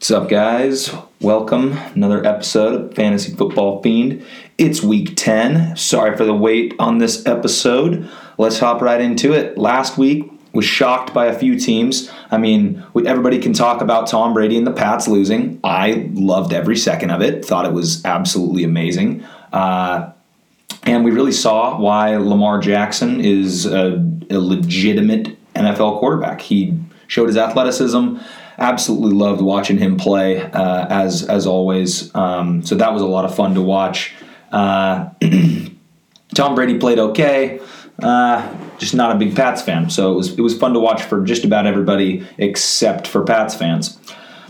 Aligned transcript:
What's 0.00 0.10
up, 0.12 0.30
guys? 0.30 0.90
Welcome. 1.20 1.72
Another 1.94 2.24
episode 2.24 2.72
of 2.72 2.94
Fantasy 2.94 3.34
Football 3.34 3.82
Fiend. 3.82 4.24
It's 4.56 4.82
week 4.82 5.12
10. 5.14 5.76
Sorry 5.76 6.16
for 6.16 6.24
the 6.24 6.32
wait 6.32 6.72
on 6.78 6.96
this 6.96 7.26
episode. 7.26 8.08
Let's 8.38 8.58
hop 8.58 8.80
right 8.80 8.98
into 8.98 9.34
it. 9.34 9.58
Last 9.58 9.98
week 9.98 10.32
was 10.54 10.64
shocked 10.64 11.12
by 11.12 11.26
a 11.26 11.38
few 11.38 11.58
teams. 11.60 12.10
I 12.30 12.38
mean, 12.38 12.82
everybody 12.96 13.40
can 13.40 13.52
talk 13.52 13.82
about 13.82 14.06
Tom 14.06 14.32
Brady 14.32 14.56
and 14.56 14.66
the 14.66 14.72
Pats 14.72 15.06
losing. 15.06 15.60
I 15.62 16.08
loved 16.14 16.54
every 16.54 16.78
second 16.78 17.10
of 17.10 17.20
it, 17.20 17.44
thought 17.44 17.66
it 17.66 17.74
was 17.74 18.02
absolutely 18.06 18.64
amazing. 18.64 19.22
Uh, 19.52 20.12
and 20.84 21.04
we 21.04 21.10
really 21.10 21.30
saw 21.30 21.78
why 21.78 22.16
Lamar 22.16 22.58
Jackson 22.58 23.20
is 23.20 23.66
a, 23.66 24.02
a 24.30 24.38
legitimate 24.38 25.36
NFL 25.52 25.98
quarterback. 25.98 26.40
He 26.40 26.80
showed 27.06 27.26
his 27.26 27.36
athleticism 27.36 28.16
absolutely 28.60 29.12
loved 29.12 29.40
watching 29.40 29.78
him 29.78 29.96
play 29.96 30.40
uh, 30.42 30.86
as 30.88 31.28
as 31.28 31.46
always. 31.46 32.14
Um, 32.14 32.62
so 32.64 32.74
that 32.76 32.92
was 32.92 33.02
a 33.02 33.06
lot 33.06 33.24
of 33.24 33.34
fun 33.34 33.54
to 33.54 33.62
watch. 33.62 34.14
Uh, 34.52 35.10
Tom 36.34 36.54
Brady 36.54 36.78
played 36.78 36.98
okay. 36.98 37.60
Uh, 38.02 38.56
just 38.78 38.94
not 38.94 39.14
a 39.14 39.18
big 39.18 39.36
Pats 39.36 39.60
fan, 39.60 39.90
so 39.90 40.12
it 40.12 40.14
was 40.14 40.38
it 40.38 40.40
was 40.40 40.56
fun 40.56 40.74
to 40.74 40.80
watch 40.80 41.02
for 41.02 41.24
just 41.24 41.44
about 41.44 41.66
everybody 41.66 42.26
except 42.38 43.06
for 43.06 43.24
Pats 43.24 43.54
fans. 43.54 43.98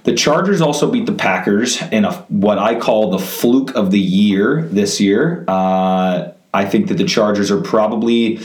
The 0.04 0.14
Chargers 0.14 0.60
also 0.60 0.90
beat 0.90 1.06
the 1.06 1.12
Packers 1.12 1.82
in 1.90 2.04
a 2.04 2.12
what 2.28 2.58
I 2.58 2.78
call 2.78 3.10
the 3.10 3.18
fluke 3.18 3.74
of 3.74 3.90
the 3.90 4.00
year 4.00 4.62
this 4.62 5.00
year. 5.00 5.44
Uh, 5.46 6.32
I 6.52 6.64
think 6.64 6.88
that 6.88 6.94
the 6.94 7.04
Chargers 7.04 7.50
are 7.50 7.60
probably 7.60 8.36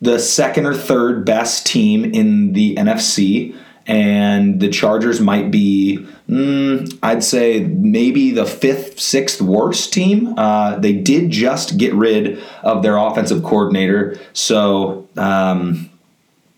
the 0.00 0.18
second 0.18 0.66
or 0.66 0.74
third 0.74 1.24
best 1.24 1.66
team 1.66 2.04
in 2.04 2.52
the 2.52 2.76
NFC 2.76 3.56
and 3.88 4.60
the 4.60 4.68
Chargers 4.68 5.18
might 5.18 5.50
be, 5.50 6.06
mm, 6.28 6.98
I'd 7.02 7.24
say, 7.24 7.60
maybe 7.64 8.30
the 8.30 8.44
fifth, 8.44 9.00
sixth 9.00 9.40
worst 9.40 9.94
team. 9.94 10.38
Uh, 10.38 10.76
they 10.78 10.92
did 10.92 11.30
just 11.30 11.78
get 11.78 11.94
rid 11.94 12.38
of 12.62 12.82
their 12.82 12.98
offensive 12.98 13.42
coordinator, 13.42 14.20
so 14.34 15.08
um, 15.16 15.90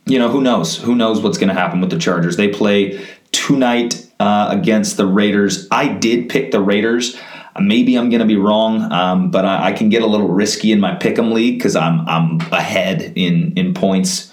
you 0.06 0.18
know 0.18 0.28
who 0.28 0.40
knows? 0.40 0.76
Who 0.78 0.96
knows 0.96 1.20
what's 1.20 1.38
going 1.38 1.54
to 1.54 1.54
happen 1.54 1.80
with 1.80 1.90
the 1.90 1.98
Chargers? 1.98 2.36
They 2.36 2.48
play 2.48 3.06
tonight 3.30 4.08
uh, 4.18 4.48
against 4.50 4.96
the 4.96 5.06
Raiders. 5.06 5.68
I 5.70 5.86
did 5.86 6.28
pick 6.28 6.50
the 6.50 6.60
Raiders. 6.60 7.16
Maybe 7.60 7.96
I'm 7.96 8.10
going 8.10 8.20
to 8.20 8.26
be 8.26 8.36
wrong, 8.36 8.90
um, 8.92 9.30
but 9.30 9.44
I, 9.44 9.66
I, 9.66 9.72
can 9.72 9.88
get 9.88 10.02
a 10.02 10.06
little 10.06 10.28
risky 10.28 10.72
in 10.72 10.80
my 10.80 10.94
pick'em 10.94 11.32
league 11.32 11.58
because 11.58 11.76
I'm 11.76 12.08
I'm 12.08 12.40
ahead 12.52 13.12
in 13.16 13.52
in 13.56 13.74
points 13.74 14.32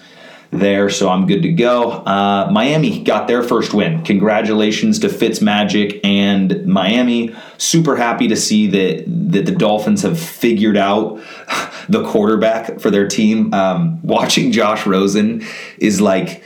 there, 0.50 0.88
so 0.88 1.08
I'm 1.08 1.26
good 1.26 1.42
to 1.42 1.52
go. 1.52 1.90
Uh, 1.90 2.48
Miami 2.50 3.02
got 3.02 3.28
their 3.28 3.42
first 3.42 3.74
win. 3.74 4.02
Congratulations 4.02 4.98
to 5.00 5.08
Fitzmagic 5.08 6.00
and 6.04 6.66
Miami. 6.66 7.34
Super 7.58 7.96
happy 7.96 8.28
to 8.28 8.36
see 8.36 8.66
that 8.68 9.04
that 9.32 9.46
the 9.46 9.52
Dolphins 9.52 10.02
have 10.02 10.18
figured 10.18 10.76
out 10.76 11.20
the 11.88 12.04
quarterback 12.04 12.80
for 12.80 12.90
their 12.90 13.06
team. 13.06 13.52
Um, 13.52 14.00
watching 14.02 14.52
Josh 14.52 14.86
Rosen 14.86 15.44
is 15.78 16.00
like. 16.00 16.42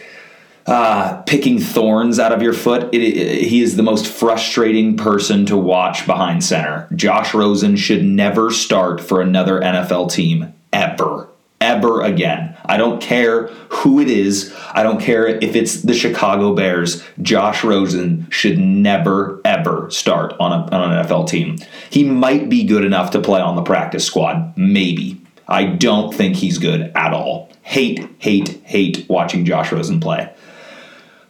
Uh, 0.64 1.20
picking 1.22 1.58
thorns 1.58 2.20
out 2.20 2.30
of 2.30 2.40
your 2.40 2.52
foot. 2.52 2.84
It, 2.94 3.02
it, 3.02 3.48
he 3.48 3.62
is 3.62 3.74
the 3.74 3.82
most 3.82 4.06
frustrating 4.06 4.96
person 4.96 5.44
to 5.46 5.56
watch 5.56 6.06
behind 6.06 6.44
center. 6.44 6.86
Josh 6.94 7.34
Rosen 7.34 7.74
should 7.74 8.04
never 8.04 8.52
start 8.52 9.00
for 9.00 9.20
another 9.20 9.60
NFL 9.60 10.12
team 10.12 10.54
ever 10.72 11.28
ever 11.62 12.02
again. 12.02 12.51
I 12.64 12.76
don't 12.76 13.00
care 13.00 13.48
who 13.68 14.00
it 14.00 14.08
is. 14.08 14.54
I 14.72 14.82
don't 14.82 15.00
care 15.00 15.26
if 15.26 15.56
it's 15.56 15.82
the 15.82 15.94
Chicago 15.94 16.54
Bears. 16.54 17.02
Josh 17.20 17.64
Rosen 17.64 18.28
should 18.30 18.58
never, 18.58 19.40
ever 19.44 19.90
start 19.90 20.34
on, 20.38 20.52
a, 20.52 20.74
on 20.74 20.92
an 20.92 21.04
NFL 21.04 21.28
team. 21.28 21.58
He 21.90 22.04
might 22.04 22.48
be 22.48 22.64
good 22.64 22.84
enough 22.84 23.10
to 23.12 23.20
play 23.20 23.40
on 23.40 23.56
the 23.56 23.62
practice 23.62 24.04
squad. 24.04 24.56
Maybe. 24.56 25.20
I 25.48 25.64
don't 25.66 26.14
think 26.14 26.36
he's 26.36 26.58
good 26.58 26.92
at 26.94 27.12
all. 27.12 27.50
Hate, 27.62 28.08
hate, 28.18 28.60
hate 28.64 29.06
watching 29.08 29.44
Josh 29.44 29.72
Rosen 29.72 30.00
play. 30.00 30.32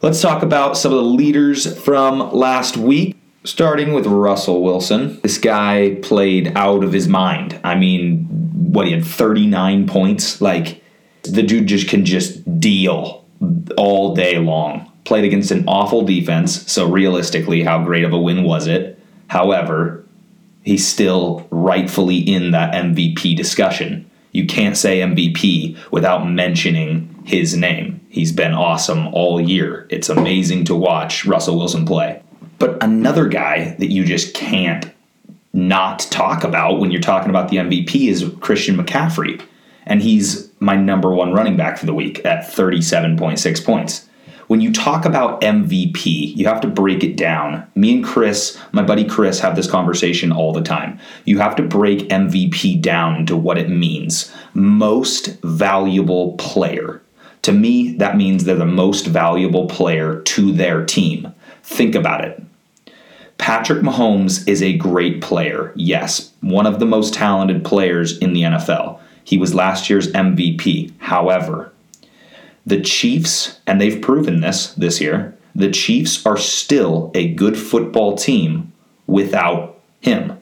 Let's 0.01 0.21
talk 0.21 0.43
about 0.43 0.77
some 0.77 0.91
of 0.91 0.97
the 0.97 1.03
leaders 1.03 1.79
from 1.81 2.31
last 2.31 2.77
week. 2.77 3.15
Starting 3.45 3.93
with 3.93 4.05
Russell 4.05 4.63
Wilson. 4.63 5.19
This 5.21 5.37
guy 5.37 5.95
played 6.01 6.53
out 6.55 6.83
of 6.83 6.93
his 6.93 7.09
mind. 7.09 7.59
I 7.63 7.75
mean, 7.75 8.25
what 8.53 8.87
he 8.87 8.93
had 8.93 9.05
39 9.05 9.87
points. 9.87 10.41
Like 10.41 10.82
the 11.23 11.43
dude 11.43 11.67
just 11.67 11.89
can 11.89 12.05
just 12.05 12.59
deal 12.59 13.25
all 13.77 14.15
day 14.15 14.37
long. 14.37 14.89
Played 15.05 15.25
against 15.25 15.51
an 15.51 15.65
awful 15.67 16.03
defense, 16.03 16.71
so 16.71 16.89
realistically, 16.89 17.63
how 17.63 17.83
great 17.83 18.03
of 18.03 18.13
a 18.13 18.19
win 18.19 18.43
was 18.43 18.67
it? 18.67 18.99
However, 19.27 20.03
he's 20.63 20.87
still 20.87 21.45
rightfully 21.51 22.17
in 22.17 22.51
that 22.51 22.73
MVP 22.73 23.35
discussion. 23.35 24.09
You 24.31 24.47
can't 24.47 24.77
say 24.77 24.99
MVP 24.99 25.77
without 25.91 26.27
mentioning 26.27 27.21
his 27.25 27.55
name. 27.55 27.99
He's 28.09 28.31
been 28.31 28.53
awesome 28.53 29.07
all 29.07 29.39
year. 29.39 29.87
It's 29.89 30.09
amazing 30.09 30.65
to 30.65 30.75
watch 30.75 31.25
Russell 31.25 31.57
Wilson 31.57 31.85
play. 31.85 32.21
But 32.59 32.81
another 32.81 33.27
guy 33.27 33.75
that 33.79 33.91
you 33.91 34.05
just 34.05 34.33
can't 34.33 34.91
not 35.53 35.99
talk 35.99 36.43
about 36.43 36.79
when 36.79 36.91
you're 36.91 37.01
talking 37.01 37.29
about 37.29 37.49
the 37.49 37.57
MVP 37.57 38.07
is 38.07 38.31
Christian 38.39 38.77
McCaffrey. 38.77 39.41
And 39.85 40.01
he's 40.01 40.49
my 40.63 40.75
number 40.75 41.13
one 41.13 41.33
running 41.33 41.57
back 41.57 41.77
for 41.77 41.85
the 41.85 41.93
week 41.93 42.25
at 42.25 42.45
37.6 42.45 43.65
points. 43.65 44.07
When 44.47 44.61
you 44.61 44.73
talk 44.73 45.05
about 45.05 45.41
MVP, 45.41 46.35
you 46.35 46.47
have 46.47 46.61
to 46.61 46.67
break 46.67 47.03
it 47.03 47.15
down. 47.15 47.65
Me 47.75 47.95
and 47.95 48.03
Chris, 48.03 48.59
my 48.71 48.83
buddy 48.83 49.05
Chris, 49.05 49.39
have 49.39 49.55
this 49.55 49.69
conversation 49.69 50.31
all 50.31 50.53
the 50.53 50.61
time. 50.61 50.99
You 51.25 51.39
have 51.39 51.55
to 51.55 51.63
break 51.63 52.09
MVP 52.09 52.81
down 52.81 53.15
into 53.15 53.37
what 53.37 53.57
it 53.57 53.69
means. 53.69 54.33
Most 54.53 55.39
valuable 55.43 56.33
player. 56.33 57.01
To 57.43 57.51
me, 57.51 57.93
that 57.97 58.17
means 58.17 58.43
they're 58.43 58.55
the 58.55 58.65
most 58.65 59.05
valuable 59.05 59.67
player 59.67 60.21
to 60.21 60.51
their 60.51 60.85
team. 60.85 61.33
Think 61.63 61.95
about 61.95 62.23
it. 62.25 62.41
Patrick 63.37 63.81
Mahomes 63.81 64.47
is 64.47 64.61
a 64.61 64.77
great 64.77 65.21
player, 65.21 65.73
yes, 65.75 66.31
one 66.41 66.65
of 66.65 66.79
the 66.79 66.85
most 66.85 67.13
talented 67.13 67.65
players 67.65 68.17
in 68.19 68.33
the 68.33 68.43
NFL. 68.43 68.99
He 69.23 69.37
was 69.37 69.55
last 69.55 69.89
year's 69.89 70.11
MVP. 70.11 70.93
However, 70.99 71.71
the 72.65 72.81
Chiefs, 72.81 73.59
and 73.67 73.79
they've 73.79 74.01
proven 74.01 74.41
this 74.41 74.73
this 74.73 75.01
year, 75.01 75.37
the 75.55 75.71
Chiefs 75.71 76.25
are 76.25 76.37
still 76.37 77.11
a 77.13 77.33
good 77.33 77.57
football 77.57 78.15
team 78.15 78.71
without 79.07 79.79
him. 80.01 80.37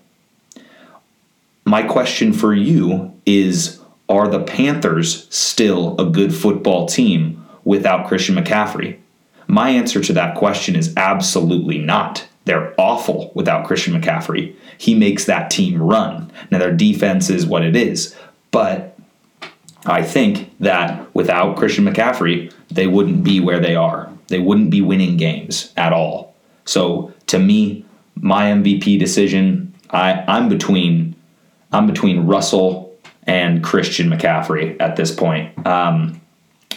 My 1.66 1.84
question 1.84 2.34
for 2.34 2.54
you 2.54 3.14
is 3.26 3.80
Are 4.10 4.28
the 4.28 4.44
Panthers 4.44 5.28
still 5.34 6.00
a 6.00 6.06
good 6.06 6.34
football 6.34 6.86
team 6.86 7.46
without 7.64 8.08
Christian 8.08 8.36
McCaffrey? 8.36 8.98
My 9.48 9.70
answer 9.70 10.02
to 10.02 10.14
that 10.14 10.36
question 10.36 10.76
is 10.76 10.94
absolutely 10.96 11.78
not. 11.78 12.28
They're 12.46 12.74
awful 12.78 13.32
without 13.36 13.68
Christian 13.68 13.94
McCaffrey. 13.94 14.56
He 14.78 14.96
makes 14.96 15.26
that 15.26 15.52
team 15.52 15.82
run. 15.82 16.32
Now, 16.50 16.58
their 16.58 16.74
defense 16.74 17.30
is 17.30 17.46
what 17.46 17.64
it 17.64 17.76
is, 17.76 18.16
but 18.52 18.98
I 19.86 20.04
think 20.04 20.56
that 20.60 21.14
without 21.16 21.58
Christian 21.58 21.86
McCaffrey, 21.86 22.54
they 22.70 22.88
wouldn't 22.88 23.24
be 23.24 23.40
where 23.40 23.60
they 23.60 23.76
are. 23.76 24.12
They 24.28 24.40
wouldn't 24.40 24.70
be 24.70 24.82
winning 24.82 25.18
games 25.18 25.74
at 25.76 25.92
all. 25.92 26.36
So, 26.66 27.14
to 27.28 27.40
me, 27.40 27.86
my 28.16 28.46
MVP 28.46 29.00
decision, 29.00 29.74
I, 29.90 30.24
I'm 30.28 30.48
between 30.48 31.16
I'm 31.72 31.88
between 31.88 32.28
Russell 32.28 32.94
and 33.24 33.64
Christian 33.64 34.10
McCaffrey 34.10 34.80
at 34.80 34.96
this 34.96 35.14
point. 35.14 35.66
Um, 35.66 36.20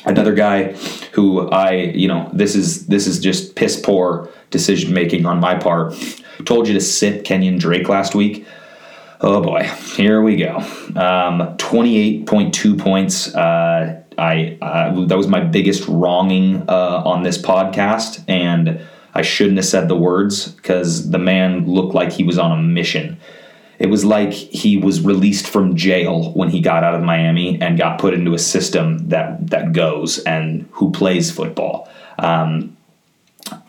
another 0.04 0.34
guy 0.34 0.72
who 1.12 1.48
I, 1.48 1.72
you 1.72 2.08
know, 2.08 2.30
this 2.32 2.54
is 2.54 2.86
this 2.86 3.06
is 3.06 3.18
just 3.18 3.56
piss 3.56 3.80
poor 3.80 4.30
decision 4.50 4.94
making 4.94 5.26
on 5.26 5.40
my 5.40 5.56
part. 5.56 5.94
Told 6.44 6.68
you 6.68 6.74
to 6.74 6.80
sit 6.80 7.24
Kenyan 7.24 7.58
Drake 7.58 7.88
last 7.88 8.14
week. 8.14 8.46
Oh 9.26 9.40
boy, 9.40 9.62
here 9.96 10.20
we 10.20 10.36
go. 10.36 10.58
Um, 10.58 11.56
28.2 11.56 12.78
points. 12.78 13.34
Uh, 13.34 14.02
I 14.18 14.58
uh, 14.60 15.06
that 15.06 15.16
was 15.16 15.28
my 15.28 15.40
biggest 15.40 15.88
wronging 15.88 16.68
uh, 16.68 17.02
on 17.06 17.22
this 17.22 17.38
podcast, 17.38 18.22
and 18.28 18.86
I 19.14 19.22
shouldn't 19.22 19.56
have 19.56 19.64
said 19.64 19.88
the 19.88 19.96
words 19.96 20.48
because 20.48 21.10
the 21.10 21.18
man 21.18 21.66
looked 21.66 21.94
like 21.94 22.12
he 22.12 22.22
was 22.22 22.38
on 22.38 22.52
a 22.52 22.62
mission. 22.62 23.18
It 23.78 23.86
was 23.86 24.04
like 24.04 24.34
he 24.34 24.76
was 24.76 25.00
released 25.00 25.48
from 25.48 25.74
jail 25.74 26.30
when 26.34 26.50
he 26.50 26.60
got 26.60 26.84
out 26.84 26.94
of 26.94 27.00
Miami 27.00 27.58
and 27.62 27.78
got 27.78 27.98
put 27.98 28.12
into 28.12 28.34
a 28.34 28.38
system 28.38 29.08
that 29.08 29.48
that 29.48 29.72
goes 29.72 30.18
and 30.24 30.68
who 30.72 30.92
plays 30.92 31.30
football. 31.30 31.88
Um, 32.18 32.73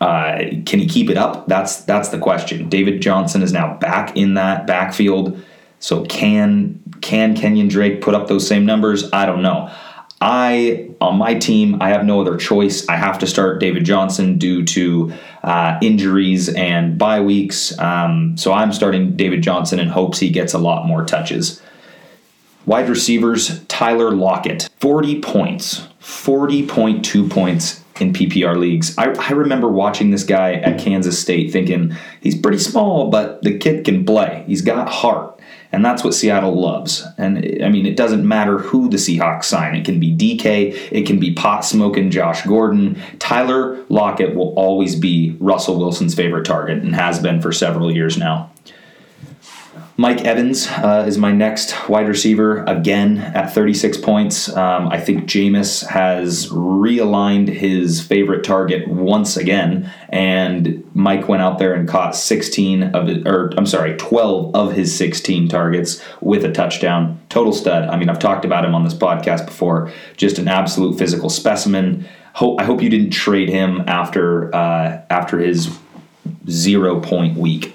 uh, 0.02 0.38
can 0.66 0.80
he 0.80 0.88
keep 0.88 1.10
it 1.10 1.18
up? 1.18 1.48
That's 1.48 1.84
that's 1.84 2.10
the 2.10 2.18
question. 2.18 2.70
David 2.70 3.02
Johnson 3.02 3.42
is 3.42 3.52
now 3.52 3.76
back 3.78 4.16
in 4.16 4.36
that 4.36 4.68
backfield, 4.68 5.44
so 5.80 6.04
can 6.06 6.82
can 7.02 7.36
Kenyan 7.36 7.70
Drake 7.70 8.02
put 8.02 8.14
up 8.14 8.28
those 8.28 8.48
same 8.48 8.66
numbers? 8.66 9.12
I 9.12 9.26
don't 9.26 9.42
know. 9.42 9.70
I 10.22 10.90
on 11.02 11.18
my 11.18 11.34
team, 11.36 11.82
I 11.82 11.90
have 11.90 12.06
no 12.06 12.22
other 12.22 12.38
choice. 12.38 12.88
I 12.88 12.96
have 12.96 13.20
to 13.20 13.28
start 13.28 13.60
David 13.60 13.84
Johnson 13.84 14.38
due 14.38 14.64
to 14.66 15.14
uh, 15.44 15.78
injuries 15.82 16.50
and 16.50 16.98
bye 16.98 17.20
weeks. 17.20 17.78
Um, 17.78 18.38
so 18.38 18.54
I'm 18.54 18.72
starting 18.72 19.18
David 19.18 19.44
Johnson 19.44 19.80
in 19.80 19.90
hopes 19.90 20.20
he 20.20 20.30
gets 20.30 20.54
a 20.54 20.58
lot 20.58 20.88
more 20.88 21.04
touches. 21.04 21.62
Wide 22.66 22.90
receivers, 22.90 23.64
Tyler 23.66 24.12
Lockett, 24.12 24.70
40 24.80 25.22
points, 25.22 25.88
40.2 26.02 27.30
points 27.30 27.84
in 28.00 28.12
PPR 28.12 28.58
leagues. 28.58 28.98
I, 28.98 29.14
I 29.14 29.32
remember 29.32 29.70
watching 29.70 30.12
this 30.12 30.24
guy 30.24 30.54
at 30.54 30.80
Kansas 30.80 31.20
State 31.20 31.52
thinking 31.52 31.96
he's 32.22 32.40
pretty 32.40 32.58
small, 32.58 33.10
but 33.10 33.42
the 33.44 33.58
kid 33.58 33.86
can 33.86 34.06
play. 34.06 34.44
He's 34.48 34.62
got 34.62 34.90
heart. 34.90 35.40
And 35.72 35.84
that's 35.84 36.04
what 36.04 36.14
Seattle 36.14 36.60
loves. 36.60 37.06
And 37.18 37.38
I 37.64 37.70
mean, 37.70 37.86
it 37.86 37.98
doesn't 37.98 38.26
matter 38.26 38.60
who 38.60 38.90
the 38.90 38.98
Seahawks 38.98 39.44
sign. 39.44 39.76
It 39.76 39.84
can 39.84 40.00
be 40.00 40.16
DK, 40.16 40.90
it 40.92 41.06
can 41.06 41.20
be 41.20 41.34
pot 41.34 41.66
smoking 41.66 42.12
Josh 42.12 42.46
Gordon. 42.46 43.02
Tyler 43.20 43.84
Lockett 43.90 44.36
will 44.36 44.54
always 44.56 44.96
be 44.96 45.36
Russell 45.40 45.78
Wilson's 45.78 46.16
favorite 46.16 46.46
target 46.46 46.82
and 46.82 46.96
has 46.96 47.20
been 47.20 47.42
for 47.42 47.52
several 47.52 47.92
years 47.92 48.18
now. 48.18 48.52
Mike 49.98 50.26
Evans 50.26 50.68
uh, 50.68 51.06
is 51.08 51.18
my 51.18 51.32
next 51.32 51.88
wide 51.88 52.10
receiver 52.10 52.66
again 52.66 53.18
at 53.18 53.54
36 53.54 53.98
points. 54.00 54.54
Um, 54.54 54.90
I 54.90 55.00
think 55.00 55.24
Jameis 55.24 55.88
has 55.88 56.50
realigned 56.50 57.48
his 57.48 58.02
favorite 58.02 58.44
target 58.44 58.90
once 58.90 59.38
again, 59.38 59.90
and 60.10 60.84
Mike 60.94 61.30
went 61.30 61.42
out 61.42 61.60
there 61.60 61.74
and 61.74 61.88
caught 61.88 62.14
16 62.14 62.84
of 62.84 63.08
it, 63.08 63.26
or 63.26 63.54
I'm 63.56 63.66
sorry, 63.66 63.96
12 63.96 64.54
of 64.54 64.74
his 64.74 64.94
16 64.98 65.48
targets 65.48 66.04
with 66.20 66.44
a 66.44 66.52
touchdown. 66.52 67.22
Total 67.30 67.54
stud. 67.54 67.88
I 67.88 67.96
mean, 67.96 68.10
I've 68.10 68.20
talked 68.20 68.44
about 68.44 68.66
him 68.66 68.76
on 68.76 68.84
this 68.84 68.94
podcast 68.94 69.46
before. 69.46 69.94
Just 70.18 70.40
an 70.40 70.50
absolute 70.50 71.00
physical 71.00 71.30
specimen. 71.30 72.06
I 72.36 72.66
hope 72.66 72.82
you 72.82 72.90
didn't 72.90 73.12
trade 73.12 73.48
him 73.48 73.82
after 73.88 74.54
uh, 74.54 75.04
after 75.10 75.40
his 75.40 75.80
zero 76.50 77.00
point 77.00 77.38
week. 77.38 77.75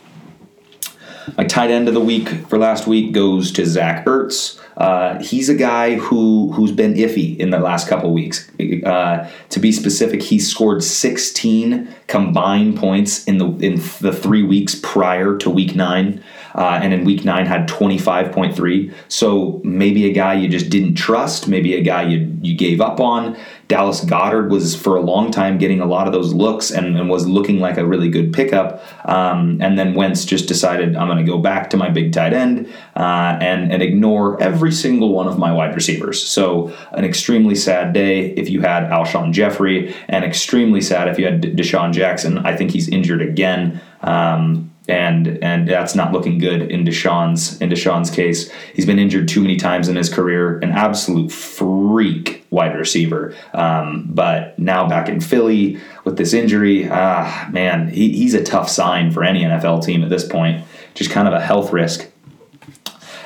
My 1.36 1.44
tight 1.44 1.70
end 1.70 1.88
of 1.88 1.94
the 1.94 2.00
week 2.00 2.28
for 2.48 2.58
last 2.58 2.86
week 2.86 3.12
goes 3.12 3.52
to 3.52 3.66
Zach 3.66 4.04
Ertz. 4.06 4.58
Uh, 4.76 5.22
he's 5.22 5.48
a 5.48 5.54
guy 5.54 5.96
who 5.96 6.52
who's 6.52 6.72
been 6.72 6.94
iffy 6.94 7.36
in 7.36 7.50
the 7.50 7.58
last 7.58 7.88
couple 7.88 8.12
weeks. 8.12 8.50
Uh, 8.84 9.28
to 9.50 9.60
be 9.60 9.72
specific, 9.72 10.22
he 10.22 10.38
scored 10.38 10.82
16 10.82 11.88
combined 12.06 12.78
points 12.78 13.24
in 13.24 13.38
the 13.38 13.46
in 13.58 13.76
the 14.00 14.12
three 14.12 14.42
weeks 14.42 14.74
prior 14.82 15.36
to 15.36 15.50
week 15.50 15.74
nine 15.74 16.22
uh, 16.54 16.80
and 16.82 16.92
in 16.92 17.04
week 17.04 17.24
nine 17.24 17.46
had 17.46 17.68
25.3. 17.68 18.92
So 19.08 19.60
maybe 19.64 20.08
a 20.08 20.12
guy 20.12 20.34
you 20.34 20.48
just 20.48 20.70
didn't 20.70 20.94
trust, 20.94 21.48
maybe 21.48 21.74
a 21.74 21.82
guy 21.82 22.02
you, 22.02 22.36
you 22.42 22.56
gave 22.56 22.80
up 22.80 23.00
on. 23.00 23.36
Dallas 23.68 24.04
Goedert 24.04 24.50
was 24.50 24.74
for 24.74 24.96
a 24.96 25.00
long 25.00 25.30
time 25.30 25.56
getting 25.56 25.80
a 25.80 25.86
lot 25.86 26.08
of 26.08 26.12
those 26.12 26.34
looks 26.34 26.72
and, 26.72 26.98
and 26.98 27.08
was 27.08 27.28
looking 27.28 27.60
like 27.60 27.78
a 27.78 27.86
really 27.86 28.10
good 28.10 28.32
pickup. 28.32 28.82
Um, 29.08 29.58
and 29.62 29.78
then 29.78 29.94
Wentz 29.94 30.24
just 30.24 30.48
decided 30.48 30.96
I'm 30.96 31.06
going 31.06 31.24
to 31.24 31.30
go 31.30 31.38
back 31.38 31.70
to 31.70 31.76
my 31.76 31.88
big 31.88 32.12
tight 32.12 32.32
end 32.32 32.66
uh, 32.96 33.38
and, 33.40 33.72
and 33.72 33.80
ignore 33.80 34.42
every 34.42 34.72
single 34.72 35.14
one 35.14 35.28
of 35.28 35.38
my 35.38 35.52
wide 35.52 35.74
receivers. 35.76 36.20
So 36.20 36.76
an 36.92 37.04
extremely 37.04 37.54
sad 37.54 37.92
day 37.92 38.30
if 38.32 38.50
you 38.50 38.60
had 38.60 38.84
Alshon 38.90 39.32
Jeffery, 39.32 39.94
and 40.08 40.24
extremely 40.24 40.80
sad 40.80 41.08
if 41.08 41.18
you 41.18 41.24
had 41.26 41.40
DeSean 41.40 41.92
Jackson. 41.92 42.38
I 42.38 42.56
think 42.56 42.72
he's 42.72 42.88
injured 42.88 43.22
again. 43.22 43.80
Um, 44.02 44.69
and 44.90 45.38
and 45.42 45.68
that's 45.68 45.94
not 45.94 46.12
looking 46.12 46.38
good 46.38 46.62
in 46.62 46.84
DeSean's 46.84 47.60
in 47.60 47.70
DeSean's 47.70 48.10
case. 48.10 48.50
He's 48.74 48.86
been 48.86 48.98
injured 48.98 49.28
too 49.28 49.40
many 49.40 49.56
times 49.56 49.88
in 49.88 49.96
his 49.96 50.12
career, 50.12 50.58
an 50.58 50.72
absolute 50.72 51.30
freak 51.30 52.44
wide 52.50 52.76
receiver. 52.76 53.34
Um, 53.54 54.08
but 54.10 54.58
now 54.58 54.88
back 54.88 55.08
in 55.08 55.20
Philly 55.20 55.78
with 56.04 56.16
this 56.16 56.32
injury, 56.32 56.88
ah 56.90 57.48
man, 57.52 57.88
he, 57.88 58.12
he's 58.12 58.34
a 58.34 58.42
tough 58.42 58.68
sign 58.68 59.12
for 59.12 59.22
any 59.22 59.42
NFL 59.42 59.84
team 59.84 60.02
at 60.02 60.10
this 60.10 60.26
point. 60.26 60.64
Just 60.94 61.10
kind 61.10 61.28
of 61.28 61.34
a 61.34 61.40
health 61.40 61.72
risk. 61.72 62.10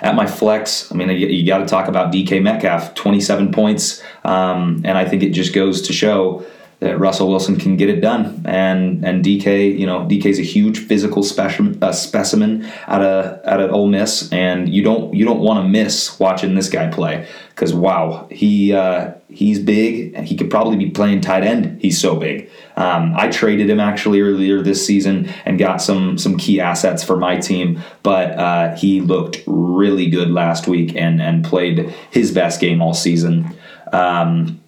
At 0.03 0.17
my 0.17 0.27
flex, 0.27 0.93
I 0.93 0.97
mean, 0.97 1.09
you, 1.09 1.29
you 1.29 1.47
got 1.47 1.59
to 1.59 1.67
talk 1.67 1.89
about 1.89 2.13
DK 2.13 2.43
Metcalf, 2.43 2.95
27 2.95 3.53
points, 3.53 4.03
um, 4.23 4.83
and 4.85 4.99
I 4.99 5.07
think 5.07 5.23
it 5.23 5.31
just 5.31 5.55
goes 5.55 5.81
to 5.83 5.95
show 5.95 6.45
that 6.85 6.99
Russell 6.99 7.31
Wilson 7.31 7.57
can 7.57 7.79
get 7.79 7.89
it 7.89 8.03
done. 8.03 8.43
And 8.45 9.05
and 9.05 9.25
DK, 9.25 9.77
you 9.79 9.87
know, 9.87 10.01
DK 10.01 10.27
is 10.27 10.39
a 10.39 10.43
huge 10.43 10.79
physical 10.79 11.23
specimen, 11.23 11.83
uh, 11.83 11.93
specimen 11.93 12.71
out 12.87 13.03
of 13.03 13.45
out 13.47 13.61
of 13.61 13.73
Ole 13.73 13.89
Miss, 13.89 14.31
and 14.31 14.69
you 14.73 14.85
don't 14.85 15.15
you 15.15 15.25
don't 15.25 15.41
want 15.41 15.65
to 15.65 15.69
miss 15.69 16.21
watching 16.21 16.55
this 16.55 16.69
guy 16.69 16.91
play 16.91 17.27
because 17.49 17.73
wow, 17.73 18.29
he 18.31 18.75
uh, 18.75 19.15
he's 19.29 19.59
big. 19.59 20.15
He 20.19 20.37
could 20.37 20.51
probably 20.51 20.77
be 20.77 20.91
playing 20.91 21.23
tight 21.23 21.43
end. 21.43 21.81
He's 21.81 21.99
so 21.99 22.17
big. 22.17 22.51
Um, 22.77 23.15
I 23.17 23.31
traded 23.31 23.71
him 23.71 23.81
actually 23.81 24.21
earlier 24.21 24.61
this 24.61 24.85
season 24.87 25.33
and 25.47 25.59
got 25.59 25.81
some 25.81 26.19
some 26.19 26.37
key 26.37 26.61
assets 26.61 27.03
for 27.03 27.17
my 27.17 27.39
team, 27.39 27.83
but 28.03 28.33
uh, 28.33 28.77
he 28.77 29.01
looked 29.01 29.43
really 29.47 30.11
good 30.11 30.31
last 30.31 30.69
week 30.69 30.95
and 30.95 31.23
and 31.23 31.47
played 31.47 31.95
his 32.11 32.31
best 32.31 32.61
game 32.61 32.83
all 32.83 32.93
season. 32.93 33.57
Um, 33.91 34.61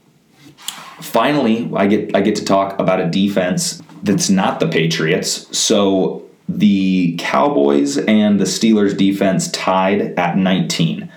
finally, 1.00 1.70
I 1.74 1.86
get 1.86 2.14
I 2.14 2.20
get 2.20 2.36
to 2.36 2.44
talk 2.44 2.78
about 2.78 3.00
a 3.00 3.08
defense 3.08 3.82
that's 4.02 4.30
not 4.30 4.60
the 4.60 4.68
Patriots. 4.68 5.56
So 5.56 6.24
the 6.48 7.16
Cowboys 7.18 7.98
and 7.98 8.38
the 8.38 8.44
Steelers 8.44 8.96
defense 8.96 9.50
tied 9.50 10.18
at 10.18 10.36
19. 10.36 11.10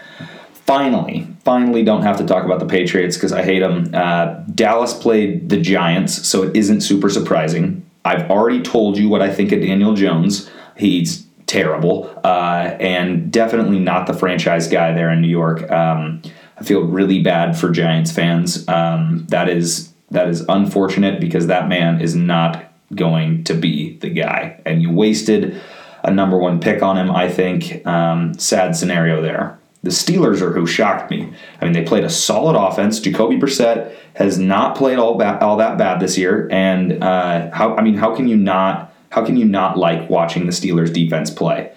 Finally, 0.53 1.27
finally, 1.43 1.83
don't 1.83 2.03
have 2.03 2.17
to 2.17 2.25
talk 2.25 2.45
about 2.45 2.59
the 2.59 2.65
Patriots 2.65 3.17
because 3.17 3.31
I 3.31 3.43
hate 3.43 3.59
them. 3.59 3.89
Uh, 3.93 4.43
Dallas 4.53 4.93
played 4.93 5.49
the 5.49 5.59
Giants, 5.59 6.27
so 6.27 6.43
it 6.43 6.55
isn't 6.55 6.81
super 6.81 7.09
surprising. 7.09 7.85
I've 8.05 8.29
already 8.29 8.61
told 8.61 8.97
you 8.97 9.09
what 9.09 9.21
I 9.21 9.33
think 9.33 9.51
of 9.51 9.61
Daniel 9.61 9.93
Jones. 9.93 10.49
He's 10.77 11.25
terrible 11.47 12.09
uh, 12.23 12.77
and 12.79 13.31
definitely 13.31 13.79
not 13.79 14.05
the 14.05 14.13
franchise 14.13 14.67
guy 14.67 14.93
there 14.93 15.11
in 15.11 15.21
New 15.21 15.27
York. 15.27 15.69
Um, 15.71 16.21
I 16.59 16.63
feel 16.63 16.81
really 16.81 17.21
bad 17.21 17.57
for 17.57 17.69
Giants 17.69 18.11
fans. 18.11 18.67
Um, 18.67 19.25
that 19.29 19.50
is 19.50 19.94
that 20.11 20.27
is 20.27 20.44
unfortunate 20.50 21.19
because 21.19 21.47
that 21.47 21.69
man 21.69 22.01
is 22.01 22.15
not 22.15 22.71
going 22.95 23.44
to 23.45 23.53
be 23.53 23.97
the 23.97 24.09
guy, 24.09 24.59
and 24.65 24.81
you 24.81 24.91
wasted 24.91 25.61
a 26.03 26.11
number 26.11 26.38
one 26.38 26.59
pick 26.59 26.81
on 26.81 26.97
him. 26.97 27.11
I 27.11 27.29
think 27.29 27.85
um, 27.85 28.33
sad 28.35 28.75
scenario 28.75 29.21
there. 29.21 29.57
The 29.83 29.91
Steelers 29.91 30.41
are 30.41 30.51
who 30.51 30.67
shocked 30.67 31.09
me. 31.09 31.31
I 31.61 31.65
mean, 31.65 31.73
they 31.73 31.83
played 31.83 32.03
a 32.03 32.09
solid 32.09 32.59
offense. 32.59 33.00
Jacoby 33.00 33.38
Brissett 33.38 33.95
has 34.15 34.38
not 34.38 34.75
played 34.75 35.00
all 35.00 35.15
ba- 35.15 35.39
all 35.41 35.57
that 35.57 35.77
bad 35.77 36.01
this 36.01 36.17
year, 36.17 36.50
and 36.51 37.01
uh, 37.01 37.50
how 37.51 37.75
I 37.75 37.81
mean, 37.81 37.95
how 37.95 38.13
can 38.15 38.27
you 38.27 38.35
not 38.35 38.94
how 39.09 39.25
can 39.25 39.38
you 39.38 39.45
not 39.45 39.77
like 39.77 40.09
watching 40.09 40.45
the 40.45 40.51
Steelers 40.51 40.94
defense 40.94 41.29
play? 41.29 41.72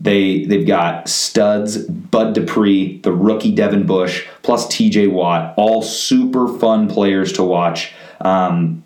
They 0.00 0.44
they've 0.44 0.66
got 0.66 1.08
studs, 1.08 1.78
Bud 1.78 2.34
Dupree, 2.34 2.98
the 2.98 3.12
rookie 3.12 3.54
Devin 3.54 3.86
Bush, 3.86 4.26
plus 4.42 4.68
T.J. 4.68 5.08
Watt, 5.08 5.54
all 5.56 5.82
super 5.82 6.58
fun 6.58 6.88
players 6.88 7.32
to 7.34 7.42
watch. 7.42 7.92
Um, 8.20 8.82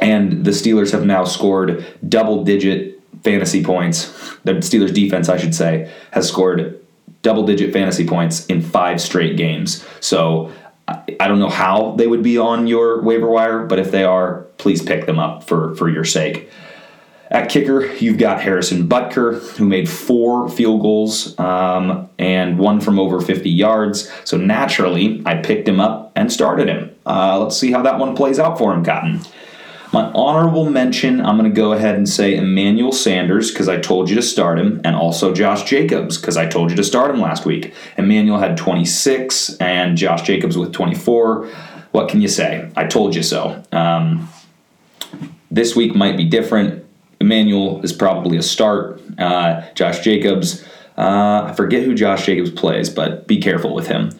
and 0.00 0.44
the 0.44 0.50
Steelers 0.50 0.92
have 0.92 1.06
now 1.06 1.24
scored 1.24 1.86
double 2.08 2.44
digit 2.44 3.00
fantasy 3.22 3.64
points. 3.64 4.06
The 4.44 4.54
Steelers 4.54 4.94
defense, 4.94 5.28
I 5.28 5.36
should 5.36 5.54
say, 5.54 5.92
has 6.10 6.28
scored 6.28 6.80
double 7.22 7.44
digit 7.44 7.72
fantasy 7.72 8.06
points 8.06 8.46
in 8.46 8.62
five 8.62 9.00
straight 9.00 9.36
games. 9.36 9.84
So 10.00 10.52
I 10.88 11.26
don't 11.26 11.40
know 11.40 11.48
how 11.48 11.96
they 11.96 12.06
would 12.06 12.22
be 12.22 12.38
on 12.38 12.66
your 12.66 13.02
waiver 13.02 13.28
wire, 13.28 13.64
but 13.64 13.78
if 13.78 13.90
they 13.90 14.04
are, 14.04 14.42
please 14.58 14.82
pick 14.82 15.06
them 15.06 15.18
up 15.18 15.42
for 15.44 15.74
for 15.74 15.88
your 15.88 16.04
sake. 16.04 16.48
At 17.28 17.48
kicker, 17.48 17.92
you've 17.94 18.18
got 18.18 18.40
Harrison 18.40 18.88
Butker, 18.88 19.40
who 19.56 19.64
made 19.64 19.88
four 19.88 20.48
field 20.48 20.80
goals 20.80 21.36
um, 21.40 22.08
and 22.18 22.58
one 22.58 22.80
from 22.80 23.00
over 23.00 23.20
50 23.20 23.50
yards. 23.50 24.10
So 24.24 24.36
naturally, 24.36 25.22
I 25.26 25.36
picked 25.36 25.68
him 25.68 25.80
up 25.80 26.12
and 26.14 26.32
started 26.32 26.68
him. 26.68 26.94
Uh, 27.04 27.40
let's 27.40 27.56
see 27.56 27.72
how 27.72 27.82
that 27.82 27.98
one 27.98 28.14
plays 28.14 28.38
out 28.38 28.58
for 28.58 28.72
him, 28.72 28.84
Cotton. 28.84 29.20
My 29.92 30.04
honorable 30.12 30.68
mention, 30.68 31.20
I'm 31.20 31.36
going 31.36 31.50
to 31.50 31.56
go 31.56 31.72
ahead 31.72 31.94
and 31.94 32.08
say 32.08 32.36
Emmanuel 32.36 32.92
Sanders 32.92 33.50
because 33.50 33.68
I 33.68 33.78
told 33.78 34.08
you 34.08 34.16
to 34.16 34.22
start 34.22 34.58
him, 34.58 34.80
and 34.84 34.96
also 34.96 35.32
Josh 35.32 35.64
Jacobs 35.64 36.18
because 36.18 36.36
I 36.36 36.46
told 36.46 36.70
you 36.70 36.76
to 36.76 36.84
start 36.84 37.10
him 37.10 37.20
last 37.20 37.44
week. 37.44 37.72
Emmanuel 37.96 38.38
had 38.38 38.56
26 38.56 39.56
and 39.56 39.96
Josh 39.96 40.22
Jacobs 40.22 40.58
with 40.58 40.72
24. 40.72 41.46
What 41.92 42.08
can 42.08 42.20
you 42.20 42.28
say? 42.28 42.70
I 42.76 42.86
told 42.86 43.14
you 43.14 43.22
so. 43.22 43.62
Um, 43.72 44.28
this 45.50 45.74
week 45.76 45.94
might 45.94 46.16
be 46.16 46.24
different. 46.24 46.85
Emmanuel 47.26 47.82
is 47.82 47.92
probably 47.92 48.36
a 48.38 48.42
start. 48.42 49.02
Uh, 49.18 49.62
Josh 49.74 50.00
Jacobs, 50.00 50.64
uh, 50.96 51.48
I 51.50 51.54
forget 51.56 51.82
who 51.82 51.92
Josh 51.92 52.24
Jacobs 52.24 52.50
plays, 52.50 52.88
but 52.88 53.26
be 53.26 53.38
careful 53.40 53.74
with 53.74 53.88
him. 53.88 54.10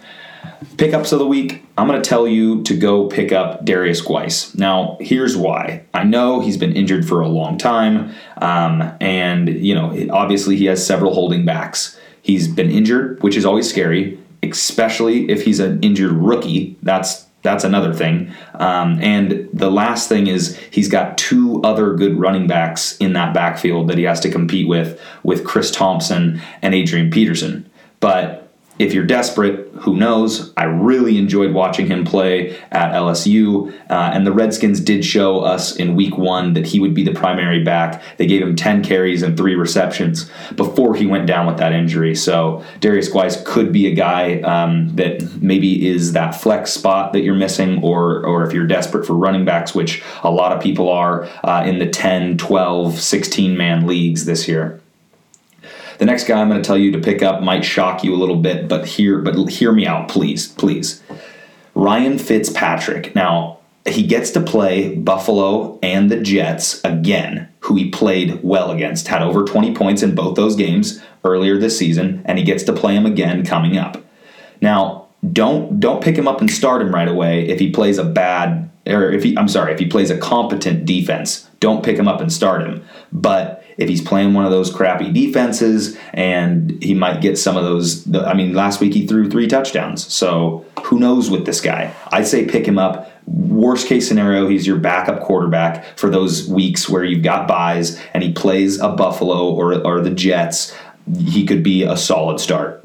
Pickups 0.76 1.12
of 1.12 1.20
the 1.20 1.26
week, 1.26 1.64
I'm 1.78 1.86
going 1.86 2.02
to 2.02 2.08
tell 2.08 2.26
you 2.26 2.62
to 2.64 2.76
go 2.76 3.06
pick 3.06 3.30
up 3.30 3.64
Derrius 3.64 4.04
Guice. 4.04 4.54
Now, 4.56 4.96
here's 5.00 5.36
why. 5.36 5.84
I 5.94 6.02
know 6.02 6.40
he's 6.40 6.56
been 6.56 6.74
injured 6.74 7.06
for 7.06 7.20
a 7.20 7.28
long 7.28 7.58
time, 7.58 8.12
um, 8.38 8.92
and 9.00 9.48
you 9.48 9.74
know, 9.74 9.94
obviously 10.10 10.56
he 10.56 10.64
has 10.66 10.84
several 10.84 11.14
holding 11.14 11.44
backs. 11.44 11.98
He's 12.22 12.48
been 12.48 12.70
injured, 12.70 13.22
which 13.22 13.36
is 13.36 13.44
always 13.44 13.70
scary, 13.70 14.18
especially 14.42 15.30
if 15.30 15.44
he's 15.44 15.60
an 15.60 15.80
injured 15.80 16.12
rookie. 16.12 16.76
That's 16.82 17.25
that's 17.46 17.64
another 17.64 17.94
thing. 17.94 18.32
Um, 18.54 19.00
and 19.00 19.48
the 19.52 19.70
last 19.70 20.08
thing 20.08 20.26
is 20.26 20.58
he's 20.70 20.88
got 20.88 21.16
two 21.16 21.62
other 21.62 21.94
good 21.94 22.18
running 22.18 22.48
backs 22.48 22.96
in 22.98 23.12
that 23.12 23.32
backfield 23.32 23.88
that 23.88 23.96
he 23.98 24.04
has 24.04 24.18
to 24.20 24.30
compete 24.30 24.66
with, 24.66 25.00
with 25.22 25.44
Chris 25.44 25.70
Thompson 25.70 26.42
and 26.60 26.74
Adrian 26.74 27.10
Peterson. 27.10 27.70
But 28.00 28.45
if 28.78 28.92
you're 28.92 29.04
desperate, 29.04 29.68
who 29.80 29.96
knows? 29.96 30.52
I 30.56 30.64
really 30.64 31.18
enjoyed 31.18 31.52
watching 31.52 31.86
him 31.86 32.04
play 32.04 32.58
at 32.70 32.92
LSU, 32.92 33.72
uh, 33.90 34.10
and 34.12 34.26
the 34.26 34.32
Redskins 34.32 34.80
did 34.80 35.04
show 35.04 35.40
us 35.40 35.76
in 35.76 35.96
week 35.96 36.18
one 36.18 36.52
that 36.54 36.66
he 36.66 36.80
would 36.80 36.94
be 36.94 37.02
the 37.04 37.12
primary 37.12 37.62
back. 37.62 38.02
They 38.18 38.26
gave 38.26 38.42
him 38.42 38.54
10 38.54 38.82
carries 38.84 39.22
and 39.22 39.36
three 39.36 39.54
receptions 39.54 40.30
before 40.56 40.94
he 40.94 41.06
went 41.06 41.26
down 41.26 41.46
with 41.46 41.56
that 41.58 41.72
injury. 41.72 42.14
So 42.14 42.64
Derrius 42.80 43.12
Guice 43.12 43.42
could 43.44 43.72
be 43.72 43.86
a 43.86 43.94
guy 43.94 44.40
um, 44.40 44.94
that 44.96 45.40
maybe 45.40 45.88
is 45.88 46.12
that 46.12 46.34
flex 46.34 46.72
spot 46.72 47.12
that 47.12 47.20
you're 47.20 47.34
missing, 47.34 47.82
or, 47.82 48.24
or 48.26 48.44
if 48.46 48.52
you're 48.52 48.66
desperate 48.66 49.06
for 49.06 49.14
running 49.14 49.44
backs, 49.44 49.74
which 49.74 50.02
a 50.22 50.30
lot 50.30 50.52
of 50.52 50.62
people 50.62 50.90
are 50.90 51.28
uh, 51.44 51.64
in 51.64 51.78
the 51.78 51.86
10, 51.88 52.36
12, 52.38 52.98
16 52.98 53.56
man 53.56 53.86
leagues 53.86 54.26
this 54.26 54.46
year. 54.46 54.80
The 55.98 56.04
next 56.04 56.26
guy 56.26 56.40
I'm 56.40 56.48
going 56.48 56.60
to 56.60 56.66
tell 56.66 56.78
you 56.78 56.92
to 56.92 56.98
pick 56.98 57.22
up 57.22 57.42
might 57.42 57.64
shock 57.64 58.04
you 58.04 58.14
a 58.14 58.18
little 58.18 58.36
bit, 58.36 58.68
but 58.68 58.86
hear 58.86 59.18
but 59.18 59.34
hear 59.48 59.72
me 59.72 59.86
out, 59.86 60.08
please, 60.08 60.48
please. 60.48 61.02
Ryan 61.74 62.18
Fitzpatrick. 62.18 63.14
Now, 63.14 63.58
he 63.86 64.06
gets 64.06 64.30
to 64.32 64.40
play 64.40 64.94
Buffalo 64.94 65.78
and 65.82 66.10
the 66.10 66.20
Jets 66.20 66.82
again, 66.84 67.48
who 67.60 67.76
he 67.76 67.90
played 67.90 68.42
well 68.42 68.70
against, 68.70 69.08
had 69.08 69.22
over 69.22 69.44
20 69.44 69.74
points 69.74 70.02
in 70.02 70.14
both 70.14 70.34
those 70.34 70.56
games 70.56 71.00
earlier 71.24 71.56
this 71.56 71.78
season, 71.78 72.22
and 72.24 72.38
he 72.38 72.44
gets 72.44 72.64
to 72.64 72.72
play 72.72 72.96
him 72.96 73.06
again 73.06 73.44
coming 73.44 73.76
up. 73.76 74.02
Now, 74.60 75.06
don't 75.32 75.80
don't 75.80 76.02
pick 76.02 76.16
him 76.16 76.28
up 76.28 76.40
and 76.40 76.50
start 76.50 76.82
him 76.82 76.94
right 76.94 77.08
away 77.08 77.48
if 77.48 77.58
he 77.58 77.70
plays 77.70 77.98
a 77.98 78.04
bad 78.04 78.70
or 78.86 79.10
if 79.10 79.22
he 79.22 79.36
I'm 79.36 79.48
sorry, 79.48 79.72
if 79.72 79.78
he 79.78 79.86
plays 79.86 80.10
a 80.10 80.18
competent 80.18 80.84
defense. 80.84 81.48
Don't 81.58 81.84
pick 81.84 81.96
him 81.96 82.08
up 82.08 82.20
and 82.20 82.32
start 82.32 82.62
him. 82.62 82.84
But 83.12 83.64
if 83.76 83.88
he's 83.88 84.00
playing 84.00 84.34
one 84.34 84.44
of 84.44 84.50
those 84.50 84.72
crappy 84.72 85.12
defenses 85.12 85.96
and 86.12 86.82
he 86.82 86.94
might 86.94 87.20
get 87.20 87.38
some 87.38 87.56
of 87.56 87.64
those 87.64 88.12
I 88.14 88.34
mean 88.34 88.54
last 88.54 88.80
week 88.80 88.94
he 88.94 89.06
threw 89.06 89.30
3 89.30 89.46
touchdowns. 89.46 90.12
So 90.12 90.64
who 90.84 90.98
knows 90.98 91.30
with 91.30 91.46
this 91.46 91.60
guy? 91.60 91.94
I'd 92.08 92.26
say 92.26 92.46
pick 92.46 92.66
him 92.66 92.78
up. 92.78 93.12
Worst 93.26 93.88
case 93.88 94.06
scenario, 94.06 94.48
he's 94.48 94.66
your 94.66 94.78
backup 94.78 95.20
quarterback 95.20 95.84
for 95.98 96.08
those 96.08 96.48
weeks 96.48 96.88
where 96.88 97.04
you've 97.04 97.24
got 97.24 97.48
buys 97.48 98.00
and 98.14 98.22
he 98.22 98.32
plays 98.32 98.78
a 98.78 98.88
Buffalo 98.88 99.50
or, 99.50 99.74
or 99.84 100.00
the 100.00 100.10
Jets. 100.10 100.74
He 101.18 101.44
could 101.44 101.62
be 101.62 101.82
a 101.82 101.96
solid 101.96 102.38
start. 102.40 102.84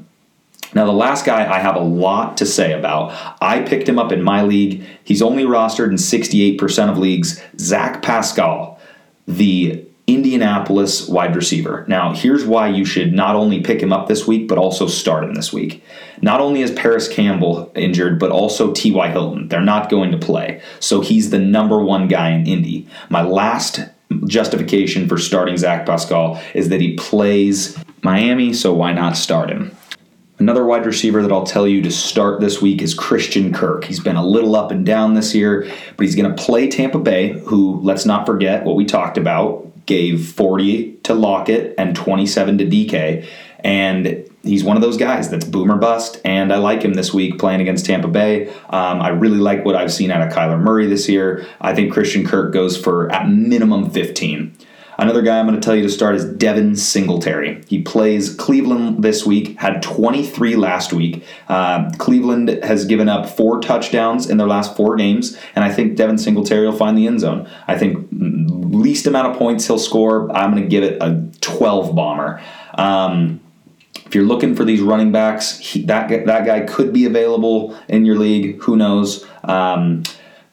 Now, 0.73 0.85
the 0.85 0.93
last 0.93 1.25
guy 1.25 1.51
I 1.51 1.59
have 1.59 1.75
a 1.75 1.81
lot 1.81 2.37
to 2.37 2.45
say 2.45 2.71
about. 2.71 3.13
I 3.41 3.61
picked 3.61 3.89
him 3.89 3.99
up 3.99 4.11
in 4.11 4.23
my 4.23 4.41
league. 4.41 4.85
He's 5.03 5.21
only 5.21 5.43
rostered 5.43 5.89
in 5.89 5.95
68% 5.95 6.89
of 6.89 6.97
leagues. 6.97 7.41
Zach 7.59 8.01
Pascal, 8.01 8.79
the 9.27 9.85
Indianapolis 10.07 11.07
wide 11.07 11.35
receiver. 11.35 11.85
Now, 11.87 12.13
here's 12.13 12.45
why 12.45 12.67
you 12.67 12.85
should 12.85 13.13
not 13.13 13.35
only 13.35 13.61
pick 13.61 13.81
him 13.81 13.93
up 13.93 14.07
this 14.07 14.27
week, 14.27 14.47
but 14.47 14.57
also 14.57 14.87
start 14.87 15.23
him 15.23 15.35
this 15.35 15.53
week. 15.53 15.83
Not 16.21 16.41
only 16.41 16.61
is 16.61 16.71
Parris 16.71 17.07
Campbell 17.07 17.71
injured, 17.75 18.19
but 18.19 18.31
also 18.31 18.73
T.Y. 18.73 19.09
Hilton. 19.09 19.47
They're 19.47 19.61
not 19.61 19.89
going 19.89 20.11
to 20.11 20.17
play. 20.17 20.61
So 20.79 21.01
he's 21.01 21.29
the 21.29 21.39
number 21.39 21.81
one 21.81 22.07
guy 22.07 22.31
in 22.31 22.47
Indy. 22.47 22.87
My 23.09 23.21
last 23.21 23.79
justification 24.27 25.07
for 25.07 25.17
starting 25.17 25.57
Zach 25.57 25.85
Pascal 25.85 26.41
is 26.53 26.69
that 26.69 26.81
he 26.81 26.95
plays 26.95 27.77
Miami, 28.03 28.53
so 28.53 28.73
why 28.73 28.93
not 28.93 29.15
start 29.15 29.49
him? 29.49 29.75
Another 30.39 30.65
wide 30.65 30.87
receiver 30.87 31.21
that 31.21 31.31
I'll 31.31 31.45
tell 31.45 31.67
you 31.67 31.83
to 31.83 31.91
start 31.91 32.41
this 32.41 32.59
week 32.61 32.81
is 32.81 32.95
Christian 32.95 33.53
Kirk. 33.53 33.83
He's 33.83 33.99
been 33.99 34.15
a 34.15 34.25
little 34.25 34.55
up 34.55 34.71
and 34.71 34.83
down 34.83 35.13
this 35.13 35.35
year, 35.35 35.71
but 35.95 36.03
he's 36.03 36.15
going 36.15 36.35
to 36.35 36.43
play 36.43 36.67
Tampa 36.67 36.97
Bay, 36.97 37.39
who, 37.41 37.79
let's 37.81 38.07
not 38.07 38.25
forget 38.25 38.63
what 38.63 38.75
we 38.75 38.83
talked 38.83 39.19
about, 39.19 39.70
gave 39.91 40.25
40 40.25 40.93
to 41.03 41.13
Lockett 41.13 41.75
and 41.77 41.93
27 41.93 42.59
to 42.59 42.65
DK. 42.65 43.27
And 43.59 44.25
he's 44.41 44.63
one 44.63 44.77
of 44.77 44.81
those 44.81 44.95
guys 44.95 45.29
that's 45.29 45.43
boomer 45.43 45.75
bust, 45.75 46.21
and 46.23 46.53
I 46.53 46.57
like 46.59 46.81
him 46.81 46.93
this 46.93 47.13
week 47.13 47.37
playing 47.37 47.59
against 47.59 47.85
Tampa 47.85 48.07
Bay. 48.07 48.47
Um, 48.69 49.01
I 49.01 49.09
really 49.09 49.37
like 49.37 49.65
what 49.65 49.75
I've 49.75 49.91
seen 49.91 50.09
out 50.09 50.25
of 50.25 50.33
Kyler 50.33 50.59
Murray 50.59 50.87
this 50.87 51.09
year. 51.09 51.45
I 51.59 51.75
think 51.75 51.91
Christian 51.91 52.25
Kirk 52.25 52.53
goes 52.53 52.77
for 52.77 53.11
at 53.11 53.29
minimum 53.29 53.91
15. 53.91 54.55
Another 55.01 55.23
guy 55.23 55.39
I'm 55.39 55.47
going 55.47 55.59
to 55.59 55.65
tell 55.65 55.75
you 55.75 55.81
to 55.81 55.89
start 55.89 56.13
is 56.13 56.25
Devin 56.25 56.75
Singletary. 56.75 57.63
He 57.67 57.81
plays 57.81 58.35
Cleveland 58.35 59.03
this 59.03 59.25
week, 59.25 59.57
had 59.59 59.81
23 59.81 60.55
last 60.55 60.93
week. 60.93 61.25
Uh, 61.49 61.89
Cleveland 61.97 62.49
has 62.63 62.85
given 62.85 63.09
up 63.09 63.27
four 63.27 63.59
touchdowns 63.59 64.29
in 64.29 64.37
their 64.37 64.45
last 64.45 64.77
four 64.77 64.95
games, 64.95 65.39
and 65.55 65.65
I 65.65 65.73
think 65.73 65.95
Devin 65.95 66.19
Singletary 66.19 66.67
will 66.67 66.77
find 66.77 66.95
the 66.95 67.07
end 67.07 67.19
zone. 67.19 67.49
I 67.67 67.79
think 67.79 68.09
least 68.11 69.07
amount 69.07 69.31
of 69.31 69.37
points 69.37 69.65
he'll 69.65 69.79
score, 69.79 70.31
I'm 70.37 70.51
going 70.51 70.61
to 70.61 70.69
give 70.69 70.83
it 70.83 71.01
a 71.01 71.27
12 71.41 71.95
bomber. 71.95 72.39
Um, 72.75 73.39
if 74.05 74.13
you're 74.13 74.25
looking 74.25 74.55
for 74.55 74.65
these 74.65 74.81
running 74.81 75.11
backs, 75.11 75.57
he, 75.57 75.81
that 75.85 76.09
that 76.09 76.45
guy 76.45 76.59
could 76.59 76.93
be 76.93 77.05
available 77.05 77.75
in 77.87 78.05
your 78.05 78.17
league. 78.17 78.61
Who 78.61 78.75
knows? 78.75 79.25
Um, 79.45 80.03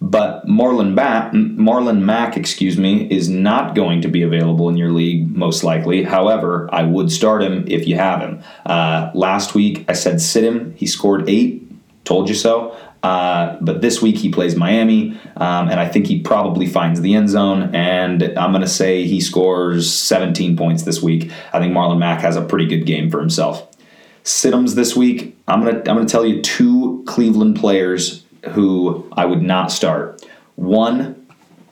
but 0.00 0.46
Marlon, 0.46 0.94
ba- 0.94 1.30
Marlon 1.34 2.00
Mack, 2.00 2.36
excuse 2.36 2.78
me, 2.78 3.10
is 3.10 3.28
not 3.28 3.74
going 3.74 4.00
to 4.02 4.08
be 4.08 4.22
available 4.22 4.68
in 4.68 4.76
your 4.76 4.92
league 4.92 5.34
most 5.34 5.64
likely. 5.64 6.04
However, 6.04 6.68
I 6.72 6.84
would 6.84 7.10
start 7.10 7.42
him 7.42 7.64
if 7.66 7.86
you 7.88 7.96
have 7.96 8.20
him. 8.20 8.42
Uh, 8.64 9.10
last 9.14 9.54
week 9.54 9.84
I 9.88 9.94
said 9.94 10.20
sit 10.20 10.44
him. 10.44 10.74
He 10.76 10.86
scored 10.86 11.28
eight. 11.28 11.64
Told 12.04 12.28
you 12.28 12.34
so. 12.34 12.76
Uh, 13.02 13.56
but 13.60 13.80
this 13.80 14.00
week 14.02 14.16
he 14.16 14.28
plays 14.28 14.56
Miami, 14.56 15.18
um, 15.36 15.68
and 15.68 15.78
I 15.78 15.88
think 15.88 16.06
he 16.06 16.20
probably 16.20 16.66
finds 16.66 17.00
the 17.00 17.14
end 17.14 17.28
zone. 17.28 17.74
And 17.74 18.22
I'm 18.36 18.50
going 18.50 18.62
to 18.62 18.68
say 18.68 19.04
he 19.04 19.20
scores 19.20 19.92
17 19.92 20.56
points 20.56 20.82
this 20.82 21.02
week. 21.02 21.30
I 21.52 21.58
think 21.60 21.72
Marlon 21.72 21.98
Mack 21.98 22.20
has 22.20 22.36
a 22.36 22.42
pretty 22.42 22.66
good 22.66 22.86
game 22.86 23.10
for 23.10 23.20
himself. 23.20 23.66
Situms 24.24 24.74
this 24.74 24.94
week. 24.96 25.36
I'm 25.46 25.64
gonna 25.64 25.78
I'm 25.78 25.84
gonna 25.84 26.04
tell 26.04 26.26
you 26.26 26.42
two 26.42 27.02
Cleveland 27.06 27.56
players 27.56 28.24
who 28.50 29.09
I 29.12 29.25
would 29.25 29.42
not 29.42 29.73
start. 29.73 30.25
One, 30.57 31.26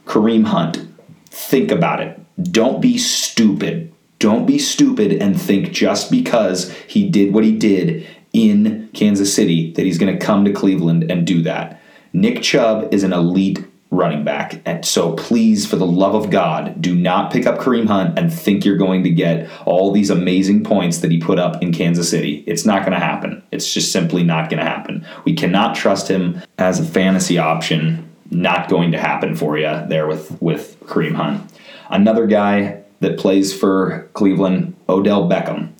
Kareem 0.05 0.47
Hunt. 0.47 0.79
Think 1.27 1.71
about 1.71 2.01
it. 2.01 2.19
Don't 2.43 2.81
be 2.81 2.99
stupid. 2.99 3.93
Don't 4.19 4.47
be 4.47 4.59
stupid 4.59 5.13
and 5.13 5.41
think 5.41 5.73
just 5.73 6.11
because 6.11 6.73
he 6.87 7.09
did 7.09 7.35
what 7.35 7.45
he 7.45 7.53
did 7.53 8.07
in 8.33 8.89
Kansas 8.95 9.35
City 9.35 9.73
that 9.73 9.85
he's 9.85 9.99
going 9.99 10.17
to 10.17 10.25
come 10.25 10.45
to 10.45 10.53
Cleveland 10.53 11.11
and 11.11 11.27
do 11.27 11.43
that. 11.43 11.81
Nick 12.13 12.43
Chubb 12.43 12.93
is 12.95 13.03
an 13.03 13.13
elite 13.13 13.66
running 13.90 14.25
back. 14.25 14.61
And 14.64 14.85
so 14.85 15.12
please, 15.12 15.66
for 15.66 15.76
the 15.76 15.87
love 15.87 16.14
of 16.14 16.31
God, 16.31 16.81
do 16.81 16.95
not 16.95 17.33
pick 17.33 17.47
up 17.47 17.59
Kareem 17.59 17.87
Hunt 17.87 18.19
and 18.19 18.33
think 18.33 18.64
you're 18.64 18.76
going 18.76 19.05
to 19.05 19.11
get 19.11 19.49
all 19.64 19.93
these 19.93 20.11
amazing 20.11 20.64
points 20.64 20.99
that 20.99 21.11
he 21.11 21.19
put 21.19 21.38
up 21.38 21.62
in 21.62 21.73
Kansas 21.73 22.11
City. 22.11 22.43
It's 22.47 22.64
not 22.64 22.81
going 22.81 22.93
to 22.93 23.05
happen. 23.05 23.43
It's 23.52 23.73
just 23.73 23.93
simply 23.93 24.25
not 24.25 24.50
going 24.50 24.62
to 24.62 24.69
happen. 24.69 25.07
We 25.25 25.35
cannot 25.35 25.76
trust 25.76 26.09
him 26.09 26.43
as 26.59 26.81
a 26.81 26.85
fantasy 26.85 27.38
option. 27.38 28.11
Not 28.31 28.69
going 28.69 28.90
to 28.90 28.99
happen 28.99 29.37
for 29.37 29.57
you 29.57 29.85
there 29.88 30.09
with, 30.09 30.40
with 30.43 30.81
Kareem 30.81 31.14
Hunt. 31.14 31.49
Another 31.88 32.26
guy 32.26 32.83
that 33.00 33.19
plays 33.19 33.57
for 33.57 34.09
Cleveland, 34.14 34.75
Odell 34.88 35.28
Beckham. 35.28 35.73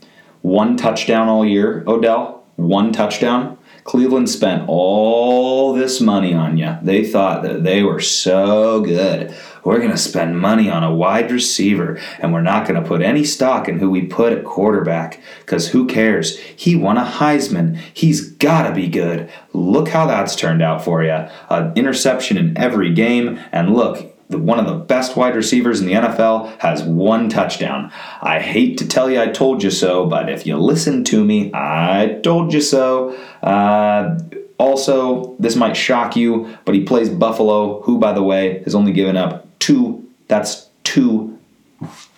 One 0.43 0.77
touchdown 0.77 1.29
all 1.29 1.45
year, 1.45 1.83
Odell. 1.89 2.45
One 2.55 2.93
touchdown. 2.93 3.59
Cleveland 3.87 4.29
spent 4.29 4.69
all 4.69 5.73
this 5.73 6.01
money 6.01 6.35
on 6.35 6.57
you. 6.57 6.77
They 6.83 7.05
thought 7.05 7.45
that 7.45 7.63
they 7.63 7.85
were 7.85 8.01
so 8.01 8.81
good. 8.81 9.33
We're 9.63 9.79
going 9.79 9.93
to 9.93 9.97
spend 9.97 10.41
money 10.41 10.69
on 10.69 10.83
a 10.83 10.95
wide 10.95 11.31
receiver, 11.31 12.01
and 12.19 12.33
we're 12.33 12.43
not 12.43 12.67
going 12.67 12.83
to 12.83 12.87
put 12.87 13.01
any 13.01 13.23
stock 13.23 13.69
in 13.69 13.79
who 13.79 13.89
we 13.89 14.03
put 14.03 14.33
at 14.33 14.45
quarterback 14.45 15.21
because 15.39 15.69
who 15.69 15.87
cares? 15.87 16.37
He 16.39 16.75
won 16.75 16.99
a 16.99 17.05
Heisman. 17.05 17.77
He's 17.95 18.29
got 18.29 18.69
to 18.69 18.75
be 18.75 18.89
good. 18.89 19.31
Look 19.53 19.89
how 19.89 20.07
that's 20.07 20.35
turned 20.35 20.63
out 20.63 20.85
for 20.85 21.05
you. 21.05 21.29
An 21.49 21.73
interception 21.77 22.37
in 22.37 22.59
every 22.59 22.93
game, 22.93 23.39
and 23.53 23.73
look, 23.73 24.16
one 24.29 24.59
of 24.59 24.67
the 24.67 24.75
best 24.75 25.17
wide 25.17 25.37
receivers 25.37 25.81
in 25.81 25.87
the 25.87 25.93
NFL 25.93 26.59
has 26.59 26.83
one 26.83 27.29
touchdown. 27.29 27.93
I 28.21 28.41
hate 28.41 28.79
to 28.79 28.89
tell 28.89 29.11
you 29.11 29.21
I 29.21 29.29
told 29.29 29.63
you 29.63 29.71
so, 29.71 30.07
but 30.07 30.29
if 30.29 30.47
you 30.47 30.57
listen 30.57 31.05
to 31.05 31.25
me, 31.25 31.51
I 31.55 32.21
told 32.23 32.53
you 32.53 32.61
so. 32.61 33.17
Uh, 33.43 34.19
also, 34.59 35.37
this 35.39 35.55
might 35.55 35.77
shock 35.77 36.17
you, 36.17 36.57
but 36.65 36.75
he 36.75 36.83
plays 36.83 37.09
Buffalo, 37.09 37.83
who, 37.83 37.99
by 37.99 38.13
the 38.13 38.23
way, 38.23 38.63
has 38.65 38.75
only 38.75 38.93
given 38.93 39.17
up 39.17 39.47
two, 39.59 40.09
that's 40.29 40.69
two 40.83 41.39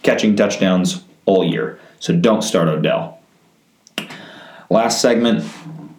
catching 0.02 0.36
touchdowns 0.36 1.02
all 1.26 1.44
year. 1.44 1.78
So 2.00 2.14
don't 2.14 2.42
start 2.42 2.68
Odell. 2.68 3.18
Last 4.70 5.00
segment, 5.00 5.44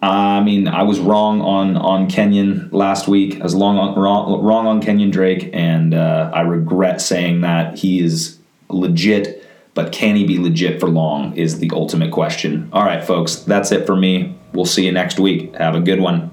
I 0.02 0.40
mean, 0.42 0.68
I 0.68 0.84
was 0.84 1.00
wrong 1.00 1.42
on 1.42 1.76
on 1.76 2.08
Kenyan 2.10 2.72
last 2.72 3.08
week. 3.08 3.40
I 3.40 3.44
was 3.44 3.56
long 3.56 3.78
on, 3.78 4.00
wrong, 4.00 4.42
wrong 4.42 4.66
on 4.66 4.82
Kenyan 4.82 5.12
Drake, 5.12 5.50
and 5.54 5.94
uh, 5.94 6.32
I 6.34 6.42
regret 6.42 7.02
saying 7.02 7.42
that 7.42 7.78
he 7.78 8.00
is 8.00 8.38
legit. 8.70 9.46
But 9.74 9.92
can 9.92 10.16
he 10.16 10.26
be 10.26 10.40
legit 10.40 10.80
for 10.80 10.90
long? 10.90 11.36
Is 11.36 11.60
the 11.60 11.72
ultimate 11.74 12.12
question. 12.12 12.70
All 12.74 12.84
right, 12.84 13.04
folks, 13.04 13.36
that's 13.36 13.72
it 13.72 13.86
for 13.86 13.96
me. 13.96 14.36
We'll 14.54 14.66
see 14.66 14.86
you 14.86 14.92
next 14.92 15.20
week. 15.20 15.54
Have 15.56 15.76
a 15.76 15.80
good 15.80 16.00
one. 16.00 16.32